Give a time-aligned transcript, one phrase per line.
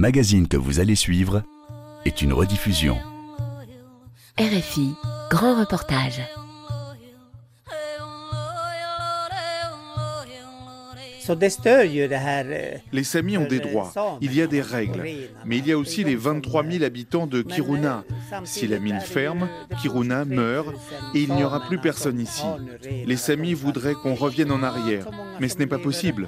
[0.00, 1.42] magazine que vous allez suivre
[2.06, 2.96] est une rediffusion.
[4.38, 4.94] RFI,
[5.30, 6.22] grand reportage.
[12.92, 13.92] Les Samis ont des droits,
[14.22, 15.04] il y a des règles,
[15.44, 18.04] mais il y a aussi les 23 000 habitants de Kiruna.
[18.44, 19.48] Si la mine ferme,
[19.82, 20.74] Kiruna meurt
[21.14, 22.46] et il n'y aura plus personne ici.
[23.06, 25.10] Les Samis voudraient qu'on revienne en arrière,
[25.40, 26.26] mais ce n'est pas possible.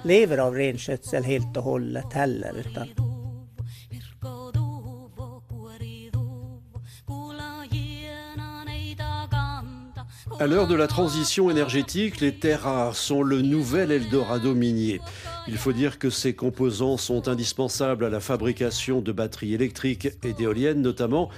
[10.40, 15.00] À l'heure de la transition énergétique, les terres rares sont le nouvel Eldorado minier.
[15.46, 20.32] Il faut dire que ces composants sont indispensables à la fabrication de batteries électriques et
[20.32, 21.28] d'éoliennes notamment.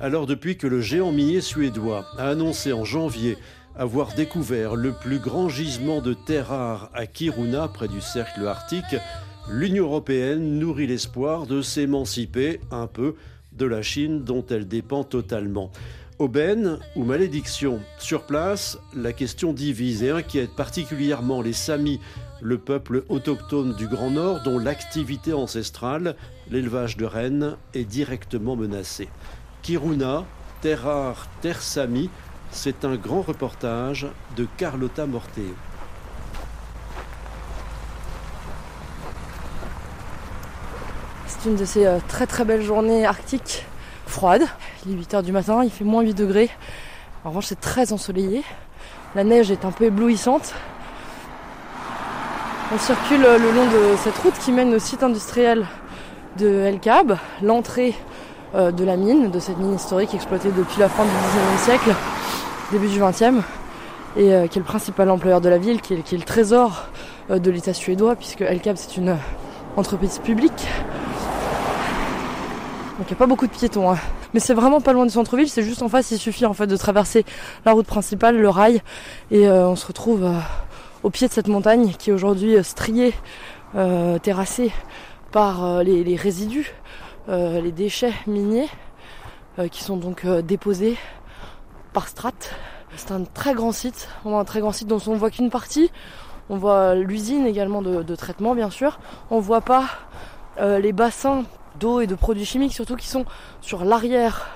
[0.00, 3.36] Alors depuis que le géant minier suédois a annoncé en janvier
[3.74, 8.96] avoir découvert le plus grand gisement de terres rares à Kiruna, près du cercle arctique,
[9.50, 13.16] l'Union européenne nourrit l'espoir de s'émanciper un peu
[13.52, 15.70] de la Chine dont elle dépend totalement.
[16.18, 22.00] Aubaine ou malédiction Sur place, la question divise et inquiète particulièrement les Samis,
[22.40, 26.16] le peuple autochtone du Grand Nord dont l'activité ancestrale,
[26.50, 29.10] l'élevage de rennes, est directement menacée.
[29.60, 30.24] Kiruna,
[30.62, 32.08] terre rare, terre Sami,
[32.50, 34.06] c'est un grand reportage
[34.38, 35.54] de Carlotta Morteo.
[41.26, 43.66] C'est une de ces euh, très très belles journées arctiques
[44.06, 44.42] froide.
[44.86, 46.50] Il est 8h du matin, il fait moins 8 degrés.
[47.24, 48.42] En revanche, c'est très ensoleillé.
[49.14, 50.54] La neige est un peu éblouissante.
[52.74, 55.66] On circule le long de cette route qui mène au site industriel
[56.36, 57.94] de El Cab, l'entrée
[58.54, 61.94] euh, de la mine, de cette mine historique exploitée depuis la fin du 19e siècle,
[62.72, 63.42] début du 20e,
[64.16, 66.88] et euh, qui est le principal employeur de la ville, qui est, le trésor
[67.30, 69.16] euh, de l'État suédois, puisque El Cab c'est une
[69.76, 70.66] entreprise publique
[72.98, 73.92] donc il n'y a pas beaucoup de piétons.
[73.92, 73.98] Hein.
[74.32, 76.66] Mais c'est vraiment pas loin du centre-ville, c'est juste en face, il suffit en fait
[76.66, 77.24] de traverser
[77.64, 78.82] la route principale, le rail,
[79.30, 80.38] et euh, on se retrouve euh,
[81.02, 83.14] au pied de cette montagne qui est aujourd'hui euh, striée,
[84.22, 84.72] terrassée
[85.32, 86.72] par les, résidus,
[87.28, 88.68] les déchets miniers,
[89.70, 90.96] qui sont donc déposés
[91.92, 92.54] par strates.
[92.96, 95.50] C'est un très grand site, on un très grand site dont on ne voit qu'une
[95.50, 95.90] partie.
[96.48, 98.98] On voit l'usine également de, de, traitement bien sûr.
[99.30, 99.84] On voit pas
[100.58, 101.44] les bassins
[101.78, 103.24] d'eau et de produits chimiques, surtout qui sont
[103.60, 104.48] sur l'arrière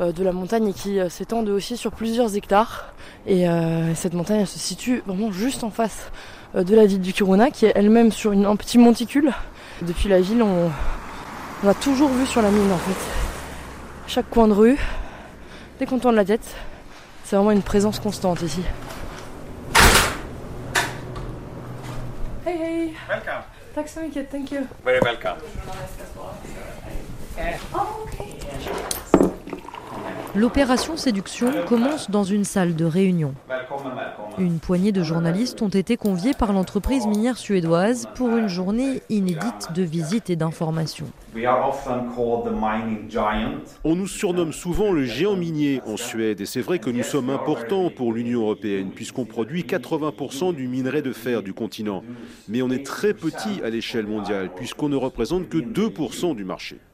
[0.00, 2.92] euh, de la montagne et qui euh, s'étendent aussi sur plusieurs hectares.
[3.26, 6.10] Et euh, cette montagne se situe vraiment juste en face
[6.54, 9.32] de la ville du Kiruna, qui est elle-même sur un petit monticule.
[9.80, 10.70] Depuis la ville, on,
[11.64, 12.98] on a toujours vu sur la mine en fait.
[14.06, 14.78] Chaque coin de rue,
[15.78, 16.54] dès qu'on tourne la tête,
[17.24, 18.62] c'est vraiment une présence constante ici.
[22.44, 22.94] Hey hey!
[23.08, 23.51] Welcome!
[23.74, 24.66] Tack så mycket, thank you.
[24.84, 25.36] Very welcome.
[30.34, 33.34] L'opération séduction commence dans une salle de réunion.
[34.38, 39.68] Une poignée de journalistes ont été conviés par l'entreprise minière suédoise pour une journée inédite
[39.74, 41.04] de visite et d'information.
[43.84, 47.28] On nous surnomme souvent le géant minier en Suède et c'est vrai que nous sommes
[47.28, 52.02] importants pour l'Union européenne puisqu'on produit 80% du minerai de fer du continent.
[52.48, 56.78] Mais on est très petit à l'échelle mondiale puisqu'on ne représente que 2% du marché.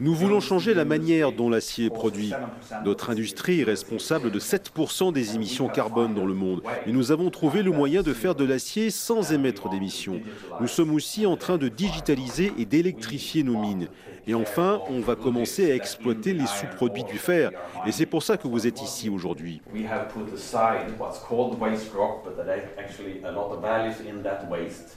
[0.00, 2.32] Nous voulons changer la manière dont l'acier est produit.
[2.86, 6.62] Notre industrie est responsable de 7% des émissions carbone dans le monde.
[6.86, 10.22] Et nous avons trouvé le moyen de faire de l'acier sans émettre d'émissions.
[10.58, 13.88] Nous sommes aussi en train de digitaliser et d'électrifier nos mines.
[14.26, 17.50] Et enfin, on va commencer à exploiter les sous-produits du fer.
[17.86, 19.60] Et c'est pour ça que vous êtes ici aujourd'hui.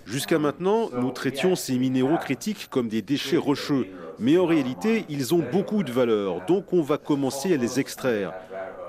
[0.05, 3.87] Jusqu'à maintenant, nous traitions ces minéraux critiques comme des déchets rocheux.
[4.19, 8.33] Mais en réalité, ils ont beaucoup de valeur, donc on va commencer à les extraire.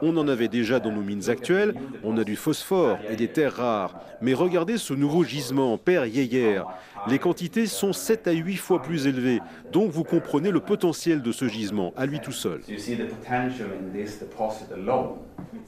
[0.02, 3.54] On en avait déjà dans nos mines actuelles, on a du phosphore et des terres
[3.54, 3.94] rares.
[4.20, 6.62] Mais regardez ce nouveau gisement, Père Yeyer.
[7.08, 9.40] Les quantités sont 7 à 8 fois plus élevées,
[9.72, 12.60] donc vous comprenez le potentiel de ce gisement à lui tout seul.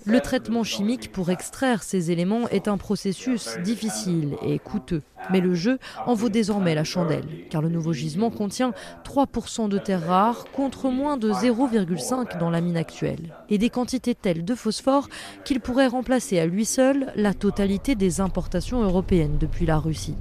[0.04, 5.02] Le traitement chimique pour extraire ces éléments est un processus difficile et coûteux.
[5.30, 8.72] Mais le jeu en vaut désormais la chandelle, car le nouveau gisement contient
[9.04, 14.14] 3% de terres rares contre moins de 0,5 dans la mine actuelle, et des quantités
[14.14, 15.08] telles de phosphore
[15.44, 20.16] qu'il pourrait remplacer à lui seul la totalité des importations européennes depuis la Russie.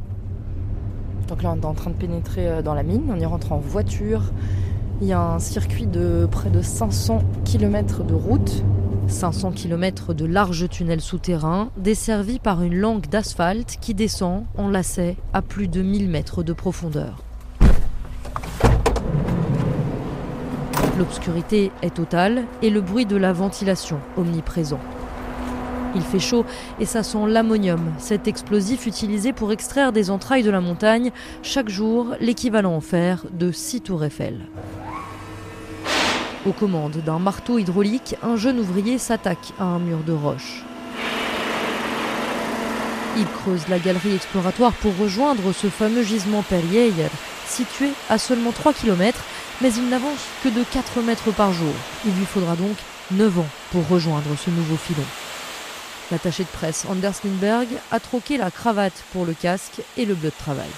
[1.27, 3.51] Donc là, on est en train de pénétrer euh, dans la mine, on y rentre
[3.51, 4.21] en voiture.
[5.01, 8.63] Il y a un circuit de près de 500 km de route
[9.07, 15.15] 500 km de larges tunnels souterrains, desservis par une langue d'asphalte qui descend en lacet
[15.33, 17.23] à plus de 1000 mètres de profondeur.
[20.97, 24.79] L'obscurité est totale et le bruit de la ventilation omniprésent.
[25.95, 26.45] Il fait chaud
[26.79, 31.11] et ça sent l'ammonium, cet explosif utilisé pour extraire des entrailles de la montagne
[31.41, 34.41] chaque jour l'équivalent en fer de 6 tours Eiffel.
[36.45, 40.63] Aux commandes d'un marteau hydraulique, un jeune ouvrier s'attaque à un mur de roche.
[43.17, 46.91] Il creuse la galerie exploratoire pour rejoindre ce fameux gisement Perrier,
[47.47, 49.23] situé à seulement 3 km,
[49.61, 51.73] mais il n'avance que de 4 mètres par jour.
[52.05, 52.75] Il lui faudra donc
[53.11, 55.05] 9 ans pour rejoindre ce nouveau filon.
[56.11, 60.29] L'attaché de presse Anders Lindberg a troqué la cravate pour le casque et le bleu
[60.29, 60.69] de travail.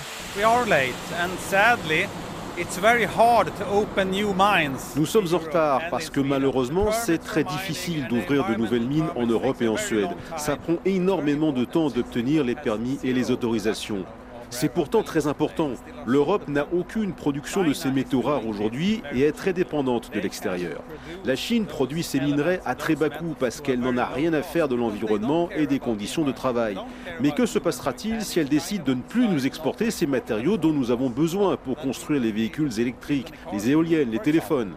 [4.96, 9.26] Nous sommes en retard parce que malheureusement c'est très difficile d'ouvrir de nouvelles mines en
[9.26, 10.10] Europe et en Suède.
[10.38, 14.06] Ça prend énormément de temps d'obtenir les permis et les autorisations.
[14.50, 15.72] C'est pourtant très important.
[16.06, 20.82] L'Europe n'a aucune production de ces métaux rares aujourd'hui et est très dépendante de l'extérieur.
[21.26, 24.42] La Chine produit ses minerais à très bas coût parce qu'elle n'en a rien à
[24.42, 26.78] faire de l'environnement et des conditions de travail.
[27.20, 30.74] Mais que se passera-t-il si elle décide de ne plus nous exporter ces matériaux dont
[30.74, 34.74] nous avons besoin pour construire les véhicules électriques, les éoliennes, les téléphones?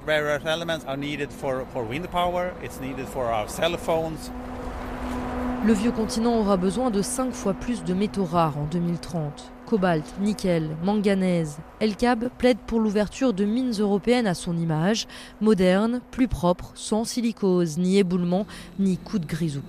[5.63, 9.53] Le vieux continent aura besoin de 5 fois plus de métaux rares en 2030.
[9.71, 11.59] Cobalt, nickel, manganèse.
[11.79, 15.07] Elkab plaide pour l'ouverture de mines européennes à son image,
[15.41, 18.49] modernes, plus propres, sans silicose, ni éboulement,
[18.81, 19.63] ni coup de grisou.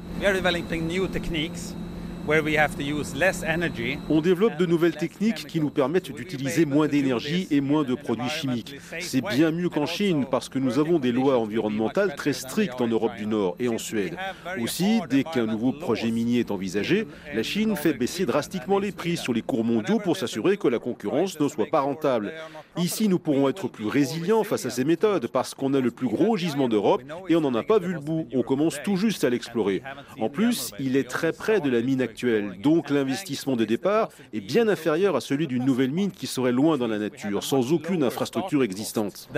[4.10, 8.30] On développe de nouvelles techniques qui nous permettent d'utiliser moins d'énergie et moins de produits
[8.30, 8.76] chimiques.
[9.00, 12.88] C'est bien mieux qu'en Chine parce que nous avons des lois environnementales très strictes en
[12.88, 14.16] Europe du Nord et en Suède.
[14.62, 19.18] Aussi, dès qu'un nouveau projet minier est envisagé, la Chine fait baisser drastiquement les prix
[19.18, 22.34] sur les cours mondiaux pour s'assurer que la concurrence ne soit pas rentable.
[22.78, 26.08] Ici, nous pourrons être plus résilients face à ces méthodes parce qu'on a le plus
[26.08, 28.28] gros gisement d'Europe et on n'en a pas vu le bout.
[28.34, 29.82] On commence tout juste à l'explorer.
[30.20, 34.42] En plus, il est très près de la mine actuelle, donc l'investissement de départ est
[34.42, 38.04] bien inférieur à celui d'une nouvelle mine qui serait loin dans la nature, sans aucune
[38.04, 39.30] infrastructure existante.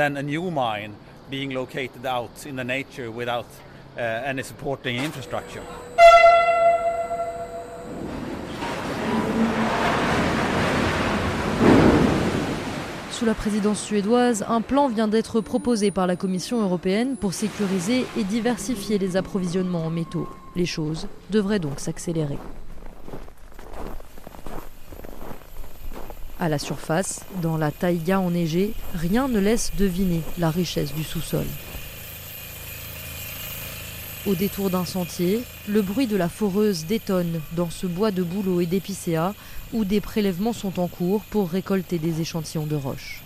[13.12, 18.06] Sous la présidence suédoise, un plan vient d'être proposé par la Commission européenne pour sécuriser
[18.18, 20.28] et diversifier les approvisionnements en métaux.
[20.56, 22.38] Les choses devraient donc s'accélérer.
[26.44, 31.46] À la surface, dans la taïga enneigée, rien ne laisse deviner la richesse du sous-sol.
[34.26, 38.60] Au détour d'un sentier, le bruit de la foreuse détonne dans ce bois de bouleau
[38.60, 39.34] et d'épicéa
[39.72, 43.24] où des prélèvements sont en cours pour récolter des échantillons de roches.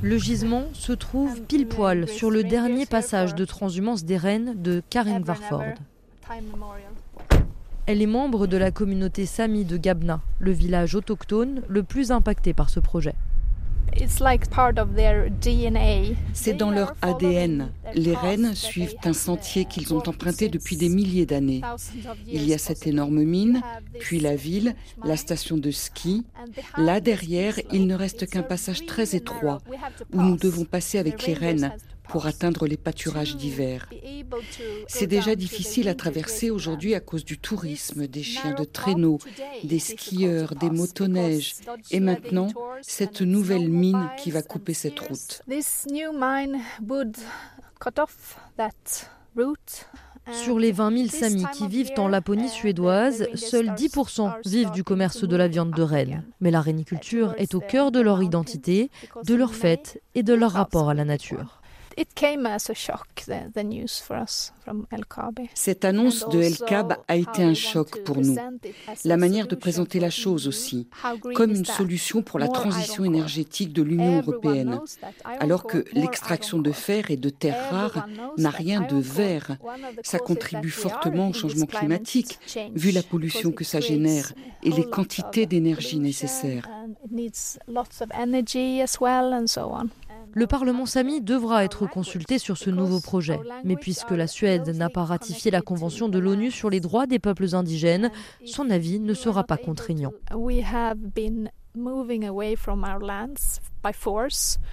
[0.00, 4.80] Le gisement se trouve pile poil sur le dernier passage de transhumance des reines de
[4.90, 5.74] Karin Varford.
[7.86, 12.54] Elle est membre de la communauté Sami de Gabna, le village autochtone le plus impacté
[12.54, 13.14] par ce projet.
[16.32, 17.70] C'est dans leur ADN.
[17.94, 21.62] Les rennes suivent un sentier qu'ils ont emprunté depuis des milliers d'années.
[22.26, 23.62] Il y a cette énorme mine,
[23.98, 26.24] puis la ville, la station de ski.
[26.76, 29.58] Là derrière, il ne reste qu'un passage très étroit
[30.12, 31.72] où nous devons passer avec les rennes
[32.08, 33.88] pour atteindre les pâturages d'hiver.
[34.86, 39.18] C'est déjà difficile à traverser aujourd'hui à cause du tourisme, des chiens de traîneau,
[39.64, 41.54] des skieurs, des motoneiges
[41.90, 42.48] et maintenant
[42.82, 45.42] cette nouvelle mine qui va couper cette route.
[50.32, 55.24] Sur les 20 000 Samis qui vivent en Laponie suédoise, seuls 10% vivent du commerce
[55.24, 56.22] de la viande de renne.
[56.40, 58.90] Mais la réniculture est au cœur de leur identité,
[59.24, 61.57] de leur fête et de leur rapport à la nature.
[65.54, 68.36] Cette annonce de LKAB a été un choc pour nous.
[69.04, 70.88] La manière de présenter la chose aussi,
[71.34, 74.80] comme une solution pour la transition énergétique de l'Union européenne,
[75.24, 79.56] alors que l'extraction de fer et de terres rares n'a rien de vert.
[80.02, 82.38] Ça contribue fortement au changement climatique,
[82.74, 86.68] vu la pollution que ça génère et les quantités d'énergie nécessaires.
[90.38, 93.40] Le Parlement sami devra être consulté sur ce nouveau projet.
[93.64, 97.18] Mais puisque la Suède n'a pas ratifié la Convention de l'ONU sur les droits des
[97.18, 98.12] peuples indigènes,
[98.44, 100.12] son avis ne sera pas contraignant.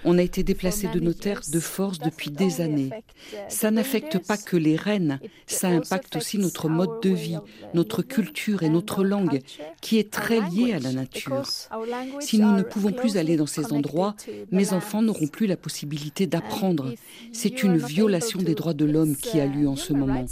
[0.03, 2.89] On a été déplacé de nos terres de force depuis des années.
[3.49, 7.37] Ça n'affecte pas que les reines, ça impacte aussi notre mode de vie,
[7.73, 9.41] notre culture et notre langue,
[9.81, 11.43] qui est très liée à la nature.
[12.19, 14.15] Si nous ne pouvons plus aller dans ces endroits,
[14.51, 16.93] mes enfants n'auront plus la possibilité d'apprendre.
[17.31, 20.25] C'est une violation des droits de l'homme qui a lieu en ce moment.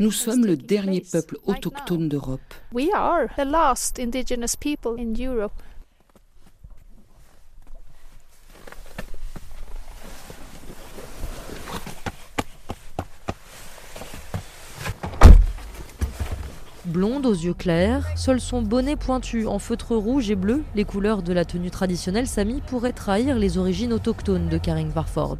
[0.00, 2.40] Nous sommes le dernier peuple autochtone d'Europe.
[16.86, 21.22] Blonde aux yeux clairs, seul son bonnet pointu en feutre rouge et bleu, les couleurs
[21.22, 25.38] de la tenue traditionnelle Sami pourraient trahir les origines autochtones de Karing Varford.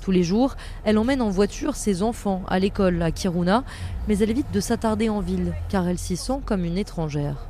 [0.00, 3.62] Tous les jours, elle emmène en voiture ses enfants à l'école à Kiruna,
[4.08, 7.46] mais elle évite de s'attarder en ville car elle s'y sent comme une étrangère.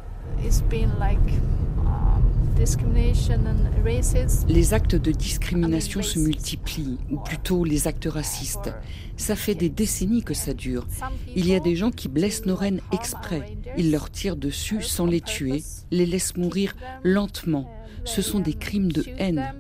[4.49, 8.73] Les actes de discrimination se multiplient, ou plutôt les actes racistes.
[9.17, 10.87] Ça fait des décennies que ça dure.
[11.35, 13.57] Il y a des gens qui blessent nos reines exprès.
[13.77, 17.71] Ils leur tirent dessus sans les tuer, les laissent mourir lentement
[18.07, 19.53] ce sont des crimes de haine.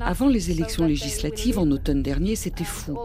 [0.00, 2.98] Avant les élections législatives en automne dernier, c'était fou.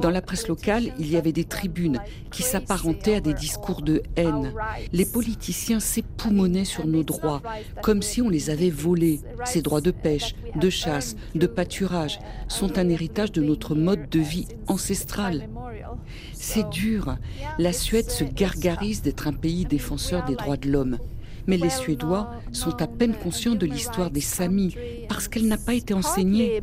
[0.00, 4.02] Dans la presse locale, il y avait des tribunes qui s'apparentaient à des discours de
[4.16, 4.52] haine.
[4.92, 7.42] Les politiciens s'époumonaient sur nos droits,
[7.82, 9.20] comme si on les avait volés.
[9.44, 14.20] Ces droits de pêche, de chasse, de pâturage sont un héritage de notre mode de
[14.20, 15.48] vie ancestral.
[16.32, 17.16] C'est dur.
[17.58, 20.98] La Suède se gargarise d'être un pays défenseur des droits de l'homme.
[21.48, 24.76] Mais les Suédois sont à peine conscients de l'histoire des Samis
[25.08, 26.62] parce qu'elle n'a pas été enseignée.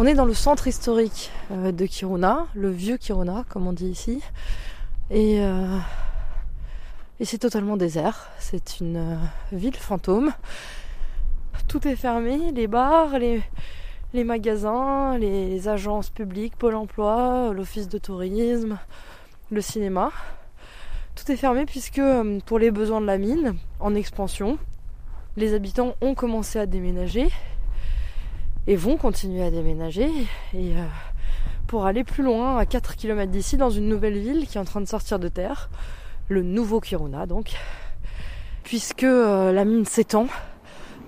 [0.00, 3.88] On est dans le centre historique euh, de Kiruna, le vieux Kiruna, comme on dit
[3.88, 4.20] ici.
[5.10, 5.78] Et, euh,
[7.20, 8.28] et c'est totalement désert.
[8.38, 9.16] C'est une euh,
[9.52, 10.32] ville fantôme
[11.68, 18.78] tout est fermé, les bars, les, magasins, les agences publiques, Pôle emploi, l'office de tourisme,
[19.50, 20.10] le cinéma.
[21.14, 24.58] Tout est fermé puisque euh, pour les besoins de la mine, en expansion,
[25.36, 27.28] les habitants ont commencé à déménager
[28.66, 30.08] et vont continuer à déménager.
[30.54, 30.84] Et euh,
[31.66, 34.64] pour aller plus loin, à 4 km d'ici, dans une nouvelle ville qui est en
[34.64, 35.68] train de sortir de terre,
[36.28, 37.54] le nouveau Kiruna donc,
[38.64, 40.28] puisque euh, la mine s'étend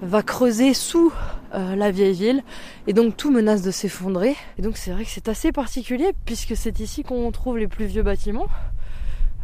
[0.02, 1.12] va creuser sous
[1.54, 2.42] euh, la vieille ville
[2.86, 4.36] et donc tout menace de s'effondrer.
[4.58, 7.86] Et donc c'est vrai que c'est assez particulier puisque c'est ici qu'on trouve les plus
[7.86, 8.48] vieux bâtiments.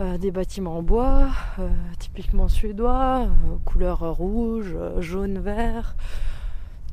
[0.01, 3.29] Euh, des bâtiments en bois, euh, typiquement suédois,
[3.65, 5.97] couleur rouge, jaune, vert,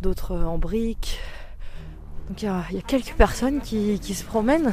[0.02, 1.20] d'autres en briques.
[2.30, 4.72] Donc il y, a quelques personnes qui se promènent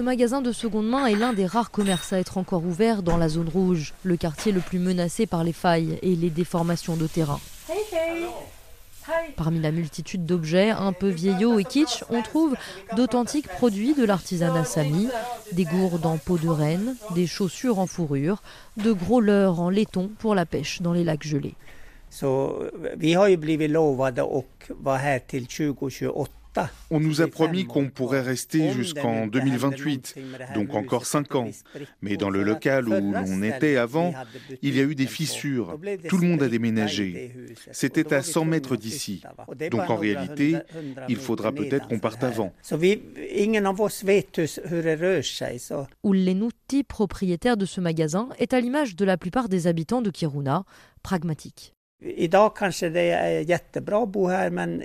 [0.00, 3.18] Ce magasin de seconde main est l'un des rares commerces à être encore ouvert dans
[3.18, 7.06] la zone rouge, le quartier le plus menacé par les failles et les déformations de
[7.06, 7.38] terrain.
[9.36, 12.56] Parmi la multitude d'objets un peu vieillots et kitsch, on trouve
[12.96, 15.08] d'authentiques produits de l'artisanat sami,
[15.52, 18.42] des gourdes en peau de renne, des chaussures en fourrure,
[18.78, 21.56] de gros leurres en laiton pour la pêche dans les lacs gelés.
[26.90, 30.16] On nous a promis qu'on pourrait rester jusqu'en 2028,
[30.54, 31.50] donc encore 5 ans.
[32.02, 34.12] Mais dans le local où l'on était avant,
[34.62, 35.78] il y a eu des fissures.
[36.08, 37.32] Tout le monde a déménagé.
[37.72, 39.22] C'était à 100 mètres d'ici.
[39.70, 40.56] Donc en réalité,
[41.08, 42.52] il faudra peut-être qu'on parte avant.
[46.04, 50.64] Ullenutti, propriétaire de ce magasin, est à l'image de la plupart des habitants de Kiruna,
[51.02, 51.74] pragmatique.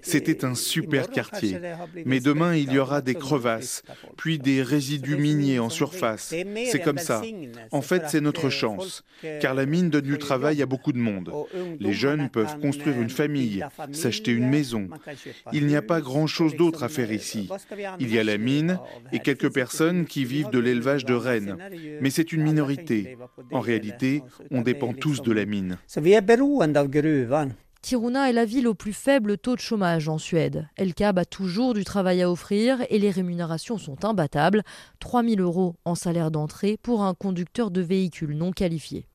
[0.03, 1.57] C'était un super quartier,
[2.05, 3.83] mais demain il y aura des crevasses,
[4.17, 6.33] puis des résidus miniers en surface.
[6.65, 7.21] C'est comme ça.
[7.71, 9.03] En fait, c'est notre chance,
[9.39, 11.31] car la mine donne du travail à beaucoup de monde.
[11.79, 14.89] Les jeunes peuvent construire une famille, s'acheter une maison.
[15.53, 17.49] Il n'y a pas grand-chose d'autre à faire ici.
[17.99, 18.77] Il y a la mine
[19.13, 21.57] et quelques personnes qui vivent de l'élevage de rennes,
[22.01, 23.17] mais c'est une minorité.
[23.51, 25.77] En réalité, on dépend tous de la mine.
[27.85, 30.67] Kiruna est la ville au plus faible taux de chômage en Suède.
[30.75, 34.63] Elkab a toujours du travail à offrir et les rémunérations sont imbattables.
[34.99, 39.07] 3 000 euros en salaire d'entrée pour un conducteur de véhicule non qualifié.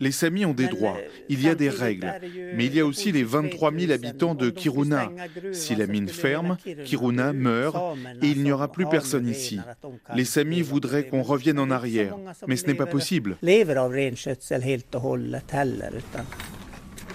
[0.00, 0.96] Les Samis ont des droits,
[1.28, 2.12] il y a des règles,
[2.54, 5.10] mais il y a aussi les 23 000 habitants de Kiruna.
[5.52, 9.58] Si la mine ferme, Kiruna meurt et il n'y aura plus personne ici.
[10.14, 12.16] Les Samis voudraient qu'on revienne en arrière,
[12.46, 13.36] mais ce n'est pas possible.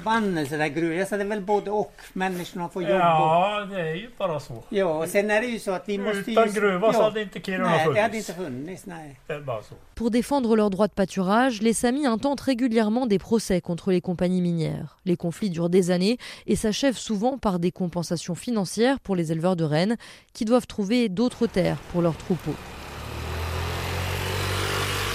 [0.04, 0.98] Förbannelse där gruvan.
[0.98, 1.94] Jag sa det är väl både och.
[2.14, 2.92] Människorna får jobb.
[2.92, 4.64] Ja, det är ju bara så.
[4.70, 6.54] Ja, och sen är det ju så att vi måste Utan ju...
[6.54, 6.94] gruva ja.
[6.94, 7.96] så hade inte Kiruna nej, funnits.
[7.96, 8.86] det hade inte funnits.
[8.86, 9.20] Nej.
[9.28, 9.76] Det är bara så.
[9.96, 14.42] Pour défendre leurs droits de pâturage, les Samis intentent régulièrement des procès contre les compagnies
[14.42, 14.98] minières.
[15.06, 16.18] Les conflits durent des années
[16.48, 19.98] et s'achèvent souvent par des compensations financières pour les éleveurs de rennes
[20.34, 22.56] qui doivent trouver d'autres terres pour leurs troupeaux.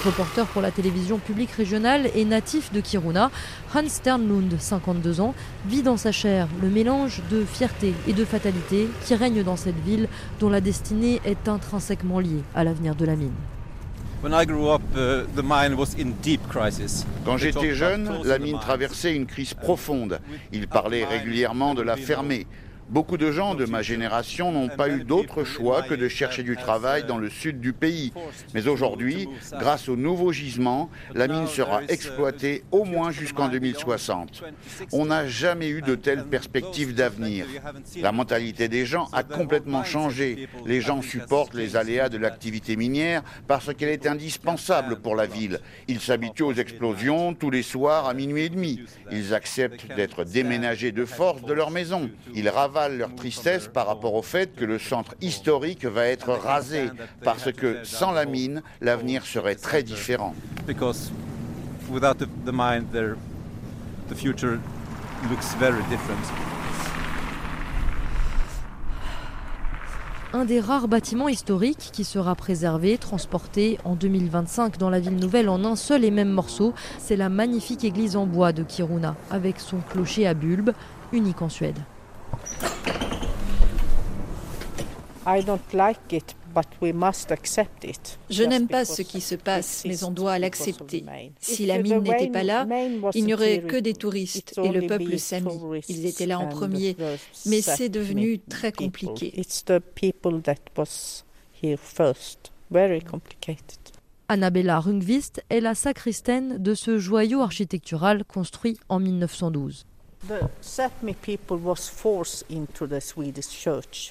[0.05, 3.31] Reporter pour la télévision publique régionale et natif de Kiruna,
[3.75, 5.35] Hans Sternlund, 52 ans,
[5.67, 9.79] vit dans sa chair le mélange de fierté et de fatalité qui règne dans cette
[9.83, 10.07] ville
[10.39, 13.33] dont la destinée est intrinsèquement liée à l'avenir de la mine.
[17.25, 20.19] Quand j'étais jeune, la mine traversait une crise profonde.
[20.53, 22.47] Il parlait régulièrement de la fermer.
[22.89, 26.55] Beaucoup de gens de ma génération n'ont pas eu d'autre choix que de chercher du
[26.57, 28.11] travail dans le sud du pays.
[28.55, 29.29] Mais aujourd'hui,
[29.59, 34.43] grâce aux nouveaux gisements, la mine sera exploitée au moins jusqu'en 2060.
[34.91, 37.45] On n'a jamais eu de telles perspectives d'avenir.
[38.01, 40.47] La mentalité des gens a complètement changé.
[40.65, 45.59] Les gens supportent les aléas de l'activité minière parce qu'elle est indispensable pour la ville.
[45.87, 48.81] Ils s'habituent aux explosions tous les soirs à minuit et demi.
[49.11, 52.09] Ils acceptent d'être déménagés de force de leur maison.
[52.33, 52.49] Ils
[52.87, 56.89] leur tristesse par rapport au fait que le centre historique va être rasé,
[57.23, 60.33] parce que sans la mine, l'avenir serait très différent.
[70.31, 75.49] un des rares bâtiments historiques qui sera préservé, transporté en 2025 dans la ville nouvelle
[75.49, 76.73] en un seul et même morceau.
[76.99, 80.71] C'est la magnifique église en bois de Kiruna, avec son clocher à bulbe,
[81.11, 81.79] unique en Suède.
[85.25, 86.35] I don't like it,
[88.29, 91.05] Je n'aime pas ce qui se passe, mais on doit l'accepter.
[91.39, 92.67] Si la mine n'était pas là,
[93.13, 95.51] il n'y aurait que des touristes et le peuple sami.
[95.87, 96.95] Ils étaient là en premier,
[97.45, 99.33] mais c'est devenu très compliqué.
[104.31, 109.85] Annabella Rungvist est la sacristaine de ce joyau architectural construit en 1912.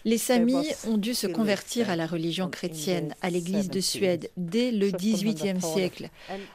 [0.04, 4.70] Les Samis ont dû se convertir à la religion chrétienne, à l'église de Suède, dès
[4.70, 6.08] le XVIIIe siècle.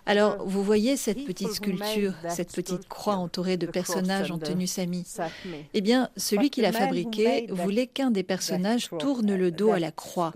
[0.05, 5.05] Alors, vous voyez cette petite sculpture, cette petite croix entourée de personnages en tenue Sami
[5.73, 9.91] Eh bien, celui qui l'a fabriquée voulait qu'un des personnages tourne le dos à la
[9.91, 10.33] croix.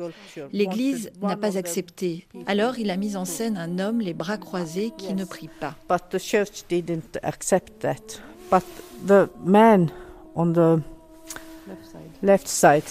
[0.52, 2.28] L'église n'a pas accepté.
[2.46, 5.76] Alors, il a mis en scène un homme les bras croisés qui ne prie pas.
[8.50, 8.64] But
[9.06, 9.92] the man
[10.36, 10.82] on the
[11.68, 12.84] left side, left side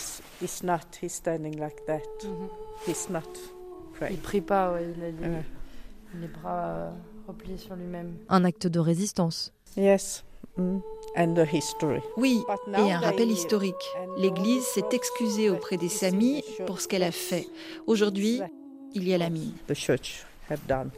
[0.42, 0.98] is not.
[1.00, 2.02] He's standing like that.
[2.24, 2.48] Mm -hmm.
[2.86, 3.28] He's not
[3.94, 4.16] praying.
[4.16, 4.72] Il prie pas.
[4.72, 5.44] Ouais, il a les, ouais.
[6.20, 6.90] les bras euh,
[7.26, 8.16] repliés sur lui-même.
[8.28, 9.52] Un acte de résistance.
[9.76, 10.24] Yes.
[10.56, 10.80] Mm.
[11.16, 12.00] And the history.
[12.16, 12.42] Oui,
[12.76, 13.86] et un rappel historique.
[14.18, 17.46] L'Église s'est excusée auprès des Samis pour ce qu'elle a fait.
[17.86, 18.42] Aujourd'hui,
[18.94, 19.52] il y a la mine.
[19.66, 20.90] The church have done.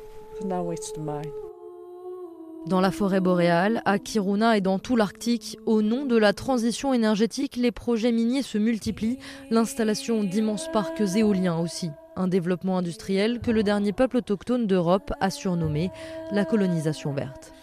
[0.45, 1.48] Now it's the mine.
[2.67, 6.93] Dans la forêt boréale, à Kiruna et dans tout l'Arctique, au nom de la transition
[6.93, 9.19] énergétique, les projets miniers se multiplient,
[9.51, 11.91] l'installation d'immenses parcs éoliens aussi.
[12.17, 15.91] Un développement industriel que le dernier peuple autochtone d'Europe a surnommé
[16.31, 17.55] la colonisation verte.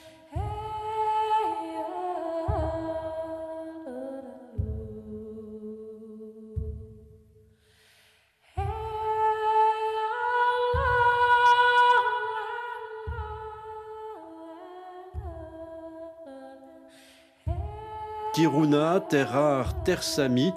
[18.45, 20.51] Kiruna, terre rare, terre sami,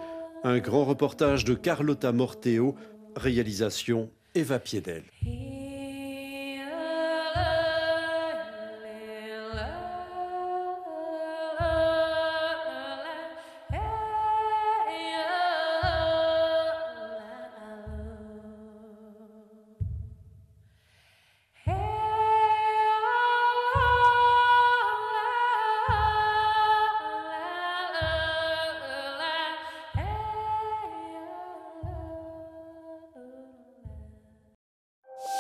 [0.45, 2.75] un grand reportage de Carlotta Morteo,
[3.17, 5.05] réalisation Eva Piedel.